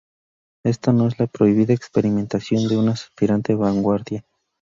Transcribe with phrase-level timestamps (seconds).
[0.63, 4.25] Esta no es la prohibida experimentación de una aspirante vanguardia.